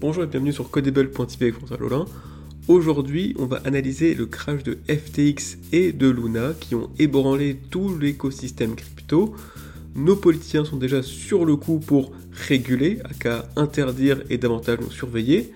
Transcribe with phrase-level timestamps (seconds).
[0.00, 2.06] Bonjour et bienvenue sur Codable.tv avec François Lolin.
[2.68, 7.98] Aujourd'hui, on va analyser le crash de FTX et de Luna qui ont ébranlé tout
[7.98, 9.34] l'écosystème crypto.
[9.94, 14.90] Nos politiciens sont déjà sur le coup pour réguler, à qu'à interdire et davantage nous
[14.90, 15.52] surveiller.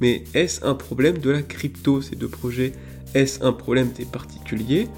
[0.00, 2.72] Mais est-ce un problème de la crypto, ces deux projets?
[3.14, 4.88] Est-ce un problème des particuliers?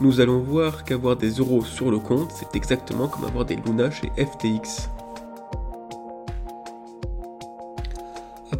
[0.00, 3.90] Nous allons voir qu'avoir des euros sur le compte, c'est exactement comme avoir des Luna
[3.90, 4.88] chez FTX.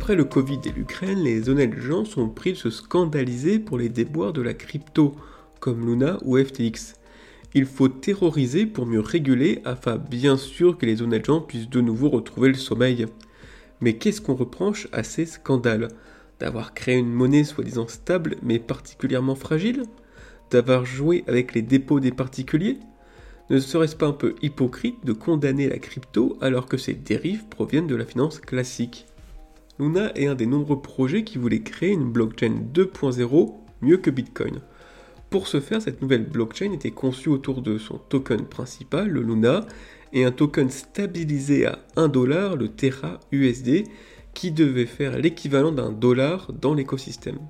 [0.05, 3.89] Après le Covid et l'Ukraine, les honnêtes gens sont pris de se scandaliser pour les
[3.89, 5.15] déboires de la crypto,
[5.61, 6.97] comme Luna ou FTX.
[7.55, 11.81] Il faut terroriser pour mieux réguler afin bien sûr que les honnêtes gens puissent de
[11.81, 13.07] nouveau retrouver le sommeil.
[13.81, 15.89] Mais qu'est-ce qu'on reproche à ces scandales?
[16.39, 19.85] D'avoir créé une monnaie soi-disant stable mais particulièrement fragile?
[20.51, 22.79] D'avoir joué avec les dépôts des particuliers?
[23.49, 27.87] Ne serait-ce pas un peu hypocrite de condamner la crypto alors que ces dérives proviennent
[27.87, 29.07] de la finance classique?
[29.79, 34.61] Luna est un des nombreux projets qui voulaient créer une blockchain 2.0 mieux que Bitcoin.
[35.31, 39.67] Pour ce faire, cette nouvelle blockchain était conçue autour de son token principal, le Luna,
[40.13, 43.85] et un token stabilisé à 1 dollar, le Terra USD,
[44.33, 47.41] qui devait faire l'équivalent d'un dollar dans l'écosystème.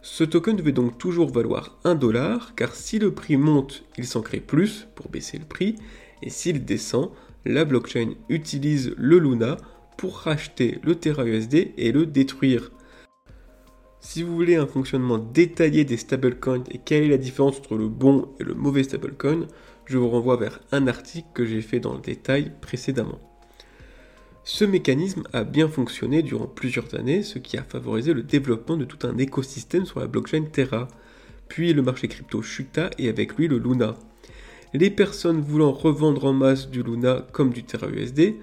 [0.00, 4.22] Ce token devait donc toujours valoir 1 dollar, car si le prix monte, il s'en
[4.22, 5.76] crée plus pour baisser le prix,
[6.22, 7.10] et s'il descend,
[7.44, 9.58] la blockchain utilise le Luna
[10.00, 12.70] pour racheter le Terra USD et le détruire.
[14.00, 17.86] Si vous voulez un fonctionnement détaillé des stablecoins et quelle est la différence entre le
[17.86, 19.46] bon et le mauvais stablecoin,
[19.84, 23.20] je vous renvoie vers un article que j'ai fait dans le détail précédemment.
[24.42, 28.86] Ce mécanisme a bien fonctionné durant plusieurs années, ce qui a favorisé le développement de
[28.86, 30.88] tout un écosystème sur la blockchain Terra.
[31.48, 33.96] Puis le marché crypto chuta et avec lui le Luna.
[34.72, 38.36] Les personnes voulant revendre en masse du Luna comme du Terra USD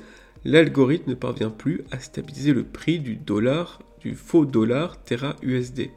[0.47, 5.89] l'algorithme ne parvient plus à stabiliser le prix du dollar, du faux dollar Terra USD.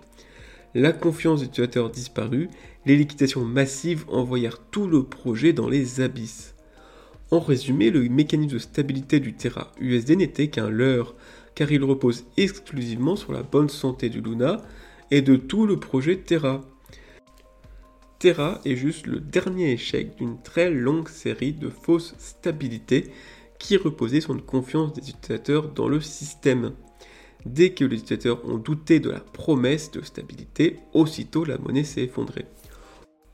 [0.75, 2.49] La confiance des utilisateurs disparut,
[2.85, 6.57] les liquidations massives envoyèrent tout le projet dans les abysses.
[7.31, 11.15] En résumé, le mécanisme de stabilité du Terra USD n'était qu'un leurre,
[11.55, 14.63] car il repose exclusivement sur la bonne santé du Luna
[15.13, 16.63] et de tout le projet Terra.
[18.19, 23.13] Terra est juste le dernier échec d'une très longue série de fausses stabilités
[23.61, 26.73] qui reposait sur une confiance des utilisateurs dans le système.
[27.47, 32.03] Dès que les utilisateurs ont douté de la promesse de stabilité, aussitôt la monnaie s'est
[32.03, 32.47] effondrée.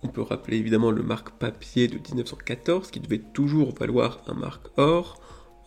[0.03, 4.66] On peut rappeler évidemment le marque papier de 1914 qui devait toujours valoir un marque
[4.76, 5.19] or.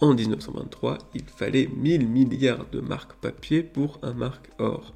[0.01, 4.93] En 1923, il fallait 1000 milliards de marques papier pour un marque or.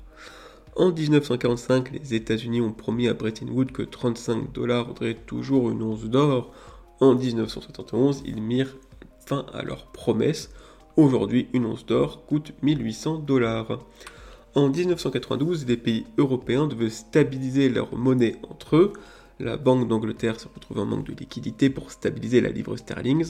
[0.75, 5.83] En 1945, les États-Unis ont promis à Bretton Woods que 35 dollars vaudrait toujours une
[5.83, 6.51] once d'or.
[6.99, 8.77] En 1971, ils mirent
[9.25, 10.49] fin à leur promesse.
[10.97, 13.79] Aujourd'hui, une once d'or coûte 1800 dollars.
[14.55, 18.93] En 1992, les pays européens devaient stabiliser leur monnaie entre eux.
[19.39, 23.25] La Banque d'Angleterre se retrouve en manque de liquidité pour stabiliser la livre sterling.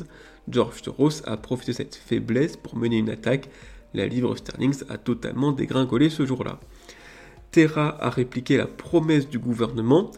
[0.50, 3.50] George Soros a profité de cette faiblesse pour mener une attaque.
[3.94, 6.60] La livre sterling a totalement dégringolé ce jour-là.
[7.52, 10.12] Terra a répliqué la promesse du gouvernement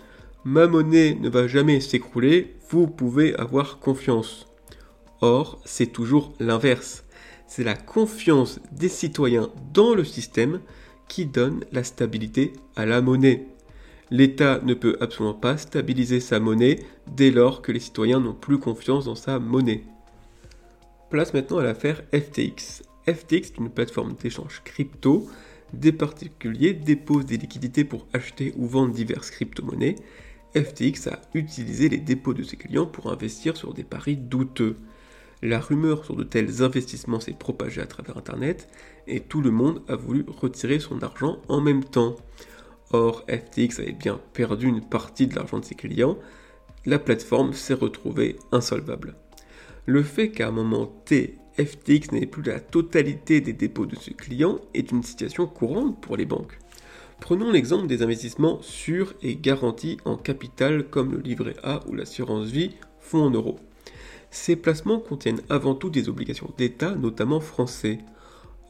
[0.47, 4.45] Ma monnaie ne va jamais s'écrouler, vous pouvez avoir confiance.
[5.25, 7.03] Or, c'est toujours l'inverse.
[7.47, 10.59] C'est la confiance des citoyens dans le système
[11.07, 13.47] qui donne la stabilité à la monnaie.
[14.11, 16.77] L'État ne peut absolument pas stabiliser sa monnaie
[17.07, 19.83] dès lors que les citoyens n'ont plus confiance dans sa monnaie.
[21.09, 22.83] Place maintenant à l'affaire FTX.
[23.07, 25.27] FTX est une plateforme d'échange crypto.
[25.73, 29.95] Des particuliers déposent des liquidités pour acheter ou vendre diverses crypto-monnaies.
[30.55, 34.75] FTX a utilisé les dépôts de ses clients pour investir sur des paris douteux.
[35.45, 38.67] La rumeur sur de tels investissements s'est propagée à travers Internet
[39.05, 42.15] et tout le monde a voulu retirer son argent en même temps.
[42.89, 46.17] Or, FTX avait bien perdu une partie de l'argent de ses clients,
[46.87, 49.13] la plateforme s'est retrouvée insolvable.
[49.85, 54.15] Le fait qu'à un moment T, FTX n'ait plus la totalité des dépôts de ses
[54.15, 56.57] clients est une situation courante pour les banques.
[57.21, 62.47] Prenons l'exemple des investissements sûrs et garantis en capital comme le livret A ou l'assurance
[62.47, 63.59] vie fonds en euros.
[64.35, 67.99] Ces placements contiennent avant tout des obligations d'État, notamment français.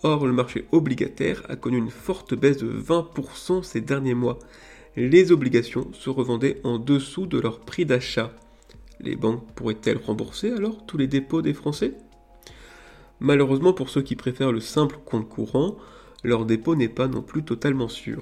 [0.03, 4.37] Or, le marché obligataire a connu une forte baisse de 20% ces derniers mois.
[4.95, 8.31] Les obligations se revendaient en dessous de leur prix d'achat.
[8.99, 11.95] Les banques pourraient-elles rembourser alors tous les dépôts des Français?
[13.19, 15.77] Malheureusement pour ceux qui préfèrent le simple compte courant,
[16.23, 18.21] leur dépôt n'est pas non plus totalement sûr.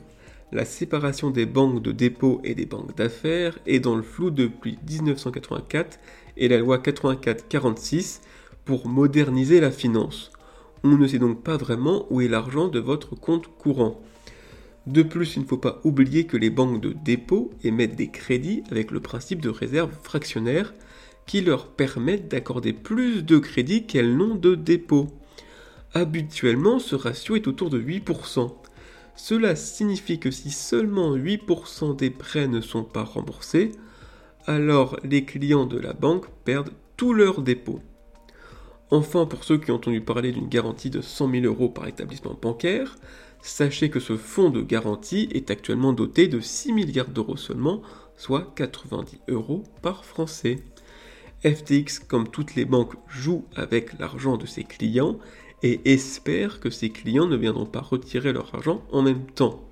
[0.54, 4.78] La séparation des banques de dépôt et des banques d'affaires est dans le flou depuis
[4.88, 5.98] 1984
[6.38, 8.22] et la loi 84-46
[8.64, 10.32] pour moderniser la finance.
[10.84, 14.00] On ne sait donc pas vraiment où est l'argent de votre compte courant.
[14.86, 18.62] De plus, il ne faut pas oublier que les banques de dépôt émettent des crédits
[18.70, 20.76] avec le principe de réserve fractionnaire
[21.26, 25.08] qui leur permettent d'accorder plus de crédits qu'elles n'ont de dépôt.
[25.96, 28.52] Habituellement, ce ratio est autour de 8%.
[29.16, 33.72] Cela signifie que si seulement 8% des prêts ne sont pas remboursés,
[34.46, 37.80] alors les clients de la banque perdent tous leurs dépôts.
[38.92, 42.38] Enfin, pour ceux qui ont entendu parler d'une garantie de 100 000 euros par établissement
[42.40, 42.96] bancaire,
[43.42, 47.82] sachez que ce fonds de garantie est actuellement doté de 6 milliards d'euros seulement,
[48.18, 50.60] soit 90 euros par Français.
[51.44, 55.18] FTX, comme toutes les banques, joue avec l'argent de ses clients
[55.64, 59.64] et espère que ses clients ne viendront pas retirer leur argent en même temps.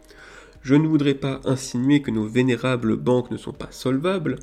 [0.61, 4.37] Je ne voudrais pas insinuer que nos vénérables banques ne sont pas solvables.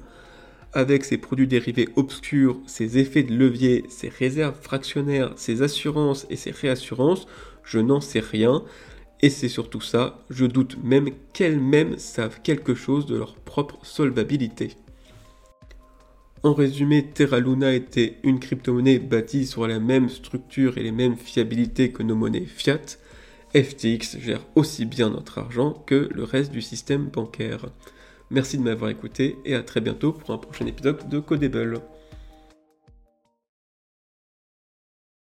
[0.74, 6.36] Avec ces produits dérivés obscurs, ces effets de levier, ces réserves fractionnaires, ces assurances et
[6.36, 7.26] ces réassurances,
[7.64, 8.62] je n'en sais rien.
[9.22, 14.76] Et c'est surtout ça, je doute même qu'elles-mêmes savent quelque chose de leur propre solvabilité.
[16.44, 21.16] En résumé, Terra Luna était une crypto-monnaie bâtie sur la même structure et les mêmes
[21.16, 22.98] fiabilités que nos monnaies fiat.
[23.54, 27.66] FTX gère aussi bien notre argent que le reste du système bancaire.
[28.30, 31.80] Merci de m'avoir écouté et à très bientôt pour un prochain épisode de Codable.